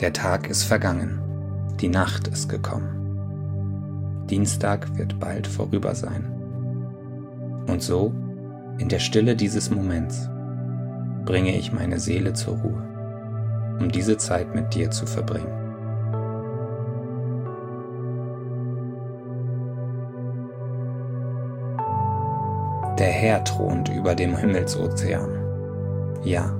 Der 0.00 0.12
Tag 0.12 0.50
ist 0.50 0.64
vergangen, 0.64 1.22
die 1.80 1.88
Nacht 1.88 2.28
ist 2.28 2.50
gekommen. 2.50 4.26
Dienstag 4.28 4.94
wird 4.98 5.18
bald 5.18 5.46
vorüber 5.46 5.94
sein. 5.94 6.30
Und 7.66 7.82
so, 7.82 8.12
in 8.76 8.90
der 8.90 8.98
Stille 8.98 9.34
dieses 9.34 9.70
Moments, 9.70 10.28
bringe 11.24 11.56
ich 11.56 11.72
meine 11.72 11.98
Seele 11.98 12.34
zur 12.34 12.58
Ruhe, 12.58 13.78
um 13.80 13.90
diese 13.90 14.18
Zeit 14.18 14.54
mit 14.54 14.74
dir 14.74 14.90
zu 14.90 15.06
verbringen. 15.06 15.48
Der 22.98 23.12
Herr 23.12 23.42
thront 23.44 23.88
über 23.88 24.14
dem 24.14 24.36
Himmelsozean. 24.36 25.30
Ja, 26.22 26.54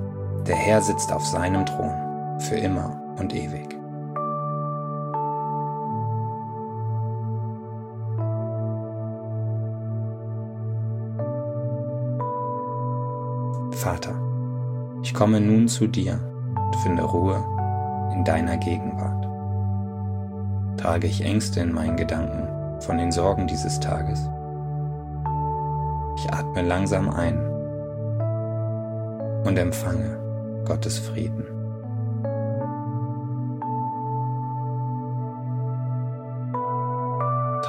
der 0.47 0.55
Herr 0.55 0.81
sitzt 0.81 1.11
auf 1.11 1.23
seinem 1.23 1.67
Thron, 1.67 2.39
für 2.39 2.55
immer 2.55 3.06
und 3.17 3.33
ewig. 3.33 3.75
Vater, 13.71 14.19
ich 15.03 15.13
komme 15.13 15.39
nun 15.39 15.67
zu 15.67 15.87
dir 15.87 16.19
und 16.55 16.75
finde 16.77 17.03
Ruhe 17.03 17.43
in 18.13 18.23
deiner 18.23 18.57
Gegenwart. 18.57 19.25
Trage 20.79 21.07
ich 21.07 21.23
Ängste 21.23 21.61
in 21.61 21.73
meinen 21.73 21.95
Gedanken 21.95 22.81
von 22.81 22.97
den 22.97 23.11
Sorgen 23.11 23.47
dieses 23.47 23.79
Tages 23.79 24.29
ich 26.17 26.33
atme 26.33 26.63
langsam 26.63 27.09
ein 27.09 27.37
und 29.45 29.57
empfange 29.57 30.17
Gottes 30.65 30.97
Frieden. 30.97 31.56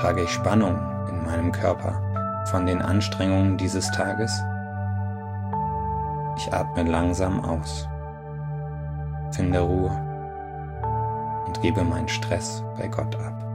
Trage 0.01 0.23
ich 0.23 0.31
Spannung 0.31 0.79
in 1.09 1.25
meinem 1.27 1.51
Körper 1.51 2.01
von 2.53 2.67
den 2.67 2.81
Anstrengungen 2.81 3.57
dieses 3.57 3.91
Tages? 3.91 4.31
Ich 6.37 6.55
atme 6.55 6.85
langsam 6.85 7.45
aus, 7.45 7.89
finde 9.33 9.59
Ruhe 9.59 9.91
und 11.49 11.61
gebe 11.63 11.83
meinen 11.83 12.07
Stress 12.07 12.63
bei 12.79 12.87
Gott 12.87 13.17
ab. 13.17 13.48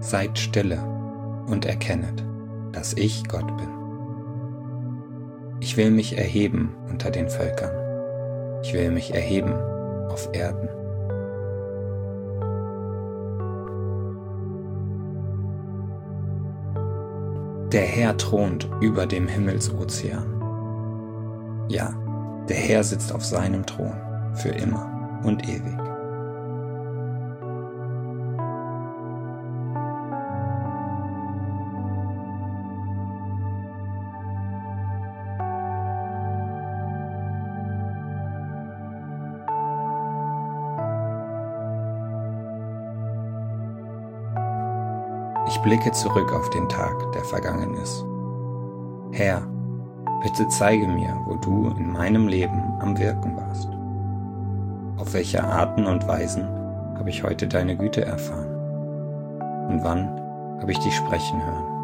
Seid 0.00 0.38
stille 0.38 0.78
und 1.46 1.64
erkennet, 1.64 2.24
dass 2.72 2.94
ich 2.94 3.26
Gott 3.28 3.46
bin. 3.56 3.68
Ich 5.60 5.76
will 5.76 5.90
mich 5.90 6.16
erheben 6.16 6.74
unter 6.88 7.10
den 7.10 7.28
Völkern. 7.28 7.72
Ich 8.62 8.72
will 8.74 8.90
mich 8.90 9.14
erheben 9.14 9.52
auf 10.08 10.28
Erden. 10.32 10.68
Der 17.72 17.82
Herr 17.82 18.16
thront 18.16 18.68
über 18.80 19.04
dem 19.04 19.28
Himmelsozean. 19.28 20.26
Ja, 21.68 21.94
der 22.48 22.56
Herr 22.56 22.82
sitzt 22.82 23.12
auf 23.12 23.24
seinem 23.24 23.66
Thron 23.66 23.92
für 24.34 24.48
immer 24.50 25.20
und 25.24 25.46
ewig. 25.46 25.87
Ich 45.48 45.58
blicke 45.62 45.90
zurück 45.92 46.30
auf 46.34 46.50
den 46.50 46.68
Tag, 46.68 47.10
der 47.12 47.24
vergangen 47.24 47.72
ist. 47.82 48.04
Herr, 49.12 49.40
bitte 50.22 50.46
zeige 50.48 50.86
mir, 50.86 51.18
wo 51.24 51.36
du 51.36 51.70
in 51.70 51.90
meinem 51.90 52.28
Leben 52.28 52.62
am 52.80 52.98
Wirken 52.98 53.34
warst. 53.34 53.70
Auf 55.00 55.14
welche 55.14 55.42
Arten 55.42 55.86
und 55.86 56.06
Weisen 56.06 56.46
habe 56.98 57.08
ich 57.08 57.22
heute 57.22 57.48
deine 57.48 57.78
Güte 57.78 58.04
erfahren? 58.04 58.50
Und 59.70 59.82
wann 59.82 60.08
habe 60.60 60.70
ich 60.70 60.78
dich 60.80 60.94
sprechen 60.94 61.42
hören? 61.42 61.77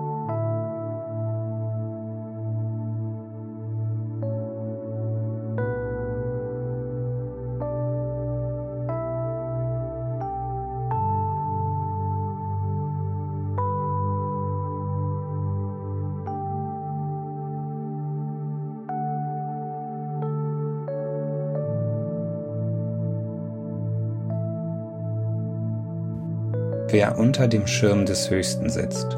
Wer 26.94 27.18
unter 27.18 27.48
dem 27.48 27.66
Schirm 27.66 28.06
des 28.06 28.30
Höchsten 28.30 28.70
sitzt 28.70 29.16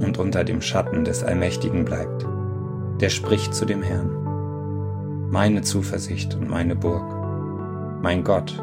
und 0.00 0.18
unter 0.18 0.44
dem 0.44 0.60
Schatten 0.60 1.06
des 1.06 1.24
Allmächtigen 1.24 1.86
bleibt, 1.86 2.26
der 3.00 3.08
spricht 3.08 3.54
zu 3.54 3.64
dem 3.64 3.82
Herrn. 3.82 5.30
Meine 5.30 5.62
Zuversicht 5.62 6.34
und 6.34 6.50
meine 6.50 6.76
Burg, 6.76 8.02
mein 8.02 8.22
Gott, 8.24 8.62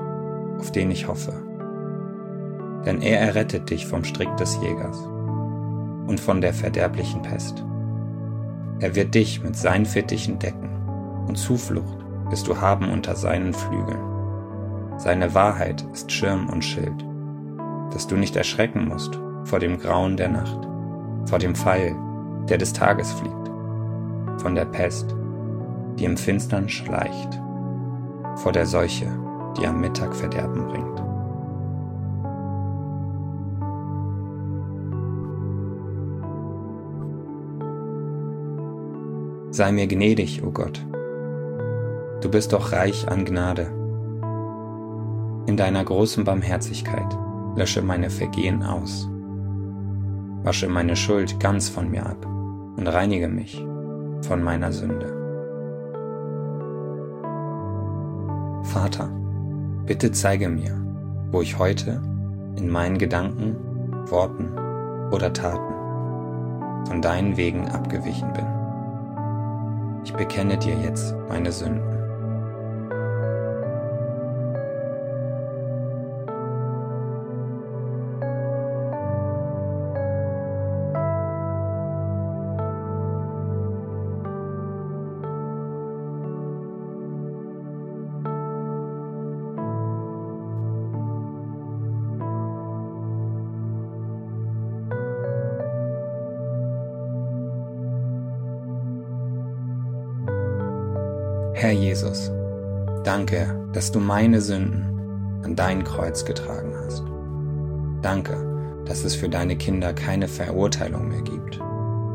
auf 0.60 0.72
den 0.72 0.92
ich 0.92 1.08
hoffe. 1.08 1.34
Denn 2.86 3.02
er 3.02 3.20
errettet 3.20 3.72
dich 3.72 3.88
vom 3.88 4.04
Strick 4.04 4.38
des 4.38 4.60
Jägers 4.62 5.00
und 6.06 6.20
von 6.20 6.40
der 6.40 6.54
verderblichen 6.54 7.24
Pest. 7.24 7.66
Er 8.80 8.94
wird 8.94 9.16
dich 9.16 9.42
mit 9.42 9.56
seinen 9.56 9.88
Fittichen 9.88 10.38
decken 10.38 10.70
und 11.28 11.36
Zuflucht 11.36 11.98
wirst 12.30 12.48
du 12.48 12.62
haben 12.62 12.92
unter 12.92 13.16
seinen 13.16 13.56
Flügeln. 13.56 15.00
Seine 15.00 15.34
Wahrheit 15.34 15.84
ist 15.94 16.12
Schirm 16.12 16.48
und 16.48 16.64
Schild 16.64 17.09
dass 18.00 18.08
du 18.08 18.16
nicht 18.16 18.38
erschrecken 18.38 18.88
musst 18.88 19.20
vor 19.44 19.60
dem 19.60 19.78
Grauen 19.78 20.16
der 20.16 20.30
Nacht, 20.30 20.66
vor 21.26 21.38
dem 21.38 21.54
Pfeil, 21.54 21.94
der 22.48 22.58
des 22.58 22.72
Tages 22.72 23.12
fliegt, 23.12 23.52
von 24.42 24.56
der 24.56 24.64
Pest, 24.64 25.14
die 25.98 26.06
im 26.06 26.16
Finstern 26.16 26.70
schleicht, 26.70 27.42
vor 28.38 28.54
der 28.54 28.66
Seuche, 28.66 29.08
die 29.58 29.68
am 29.68 29.82
Mittag 29.82 30.16
Verderben 30.16 30.66
bringt. 30.70 31.04
Sei 39.54 39.74
mir 39.74 39.88
gnädig, 39.88 40.42
o 40.42 40.48
oh 40.48 40.52
Gott. 40.52 40.86
Du 42.22 42.32
bist 42.32 42.54
doch 42.54 42.72
reich 42.72 43.10
an 43.10 43.26
Gnade. 43.26 43.64
In 45.48 45.58
deiner 45.58 45.84
großen 45.84 46.24
Barmherzigkeit 46.24 47.18
lösche 47.60 47.82
meine 47.82 48.10
Vergehen 48.10 48.64
aus. 48.64 49.10
Wasche 50.44 50.70
meine 50.70 50.96
Schuld 50.96 51.42
ganz 51.42 51.68
von 51.68 51.92
mir 51.92 52.06
ab 52.06 52.26
und 52.26 52.88
reinige 52.88 53.28
mich 53.28 53.62
von 54.22 54.42
meiner 54.42 54.72
Sünde. 54.72 55.08
Vater, 58.64 59.10
bitte 59.86 60.14
zeige 60.14 60.48
mir, 60.48 60.74
wo 61.32 61.42
ich 61.42 61.60
heute 61.60 62.02
in 62.56 62.70
meinen 62.70 62.98
Gedanken, 62.98 63.58
Worten 64.10 64.58
oder 65.12 65.34
Taten 65.34 65.74
von 66.88 67.02
deinen 67.02 67.36
Wegen 67.36 67.68
abgewichen 67.68 68.32
bin. 68.32 68.46
Ich 70.06 70.14
bekenne 70.14 70.58
dir 70.58 70.76
jetzt 70.82 71.14
meine 71.28 71.52
Sünden. 71.52 71.99
Herr 101.62 101.74
Jesus, 101.74 102.32
danke, 103.04 103.70
dass 103.74 103.92
du 103.92 104.00
meine 104.00 104.40
Sünden 104.40 105.42
an 105.44 105.58
dein 105.58 105.84
Kreuz 105.84 106.24
getragen 106.24 106.74
hast. 106.86 107.04
Danke, 108.02 108.82
dass 108.86 109.04
es 109.04 109.14
für 109.14 109.28
deine 109.28 109.58
Kinder 109.58 109.92
keine 109.92 110.30
Verurteilung 110.30 111.10
mehr 111.10 111.22
gibt, 111.22 111.60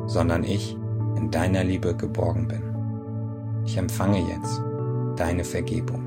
sondern 0.06 0.44
ich 0.44 0.79
in 1.17 1.31
deiner 1.31 1.62
Liebe 1.62 1.94
geborgen 1.94 2.49
bin. 2.49 2.62
Ich 3.67 3.76
empfange 3.76 4.20
jetzt 4.20 4.62
deine 5.19 5.44
Vergebung. 5.44 6.04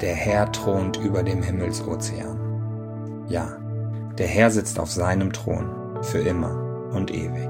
Der 0.00 0.14
Herr 0.14 0.50
thront 0.50 0.96
über 0.96 1.22
dem 1.22 1.40
Himmelsozean. 1.40 3.24
Ja, 3.28 3.56
der 4.18 4.26
Herr 4.26 4.50
sitzt 4.50 4.80
auf 4.80 4.90
seinem 4.90 5.32
Thron 5.32 6.02
für 6.02 6.18
immer 6.18 6.90
und 6.92 7.12
ewig. 7.12 7.48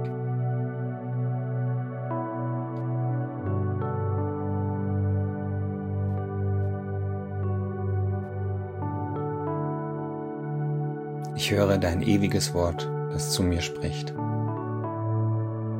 Ich 11.34 11.50
höre 11.50 11.78
dein 11.78 12.02
ewiges 12.02 12.52
Wort, 12.52 12.90
das 13.10 13.30
zu 13.32 13.42
mir 13.42 13.62
spricht. 13.62 14.10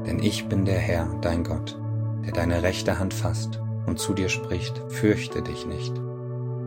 Denn 0.07 0.19
ich 0.21 0.49
bin 0.49 0.65
der 0.65 0.79
Herr, 0.79 1.09
dein 1.21 1.45
Gott, 1.45 1.79
der 2.25 2.33
deine 2.33 2.63
rechte 2.63 2.99
Hand 2.99 3.13
fasst 3.13 3.61
und 3.87 3.99
zu 3.99 4.15
dir 4.15 4.31
spricht, 4.31 4.83
fürchte 4.89 5.43
dich 5.43 5.67
nicht 5.67 6.04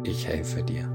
ich 0.08 0.28
helfe 0.28 0.64
dir. 0.64 0.90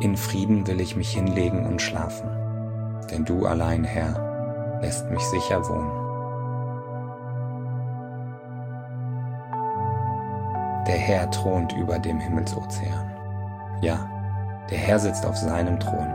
In 0.00 0.18
Frieden 0.18 0.66
will 0.66 0.80
ich 0.80 0.96
mich 0.96 1.12
hinlegen 1.12 1.64
und 1.64 1.80
schlafen, 1.80 2.28
denn 3.10 3.24
du 3.24 3.46
allein, 3.46 3.84
Herr, 3.84 4.78
lässt 4.82 5.10
mich 5.10 5.22
sicher 5.22 5.66
wohnen. 5.66 6.04
Der 10.86 10.98
Herr 10.98 11.30
thront 11.30 11.72
über 11.72 11.98
dem 11.98 12.20
Himmelsozean. 12.20 13.10
Ja, 13.80 14.13
der 14.70 14.78
Herr 14.78 14.98
sitzt 14.98 15.26
auf 15.26 15.36
seinem 15.36 15.78
Thron 15.78 16.08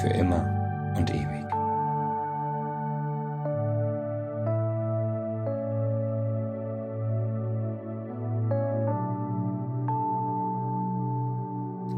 für 0.00 0.08
immer 0.08 0.44
und 0.96 1.10
ewig. 1.10 1.44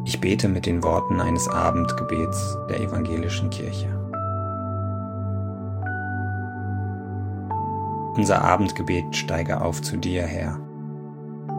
Ich 0.04 0.20
bete 0.20 0.48
mit 0.48 0.66
den 0.66 0.82
Worten 0.82 1.20
eines 1.20 1.48
Abendgebets 1.48 2.56
der 2.70 2.80
evangelischen 2.80 3.50
Kirche. 3.50 3.88
Unser 8.16 8.42
Abendgebet 8.42 9.14
steige 9.14 9.60
auf 9.60 9.82
zu 9.82 9.96
dir, 9.96 10.22
Herr, 10.22 10.58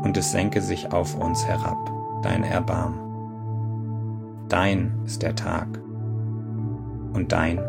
und 0.04 0.18
es 0.18 0.31
senke 0.31 0.62
sich 0.62 0.92
auf 0.92 1.16
uns 1.16 1.45
herab, 1.45 1.78
dein 2.24 2.44
Erbarmen. 2.44 3.06
Dein 4.50 5.02
ist 5.06 5.24
der 5.24 5.36
Tag 5.36 5.68
und 7.14 7.34
dein 7.34 7.60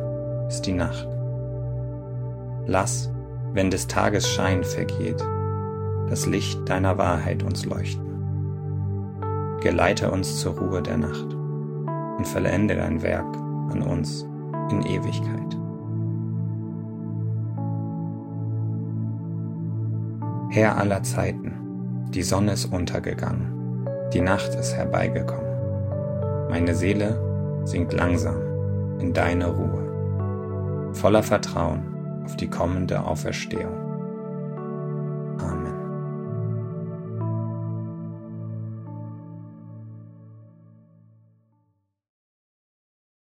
ist 0.47 0.63
die 0.63 0.75
Nacht. 0.75 1.09
Lass, 2.67 3.11
wenn 3.53 3.71
des 3.71 3.89
Tages 3.89 4.29
Schein 4.29 4.63
vergeht, 4.63 5.21
das 6.09 6.27
Licht 6.27 6.69
deiner 6.69 6.97
Wahrheit 6.97 7.43
uns 7.43 7.65
leuchten. 7.65 8.07
Geleite 9.61 10.13
uns 10.13 10.39
zur 10.41 10.57
Ruhe 10.57 10.81
der 10.81 10.99
Nacht 10.99 11.35
und 12.17 12.29
vollende 12.29 12.77
dein 12.77 13.03
Werk 13.03 13.37
an 13.73 13.83
uns 13.83 14.25
in 14.71 14.83
Ewigkeit. 14.83 15.57
Herr 20.51 20.79
aller 20.79 21.03
Zeiten, 21.03 22.07
die 22.11 22.23
Sonne 22.23 22.53
ist 22.53 22.73
untergegangen, 22.73 23.85
die 24.13 24.21
Nacht 24.21 24.55
ist 24.55 24.77
herbeigekommen. 24.77 25.48
Meine 26.49 26.75
Seele 26.75 27.63
sinkt 27.65 27.93
langsam 27.93 28.99
in 28.99 29.13
deine 29.13 29.49
Ruhe, 29.49 30.93
voller 30.95 31.23
Vertrauen 31.23 32.23
auf 32.25 32.37
die 32.37 32.49
kommende 32.49 33.05
Auferstehung. 33.05 33.88